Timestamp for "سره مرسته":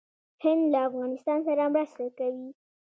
1.47-2.03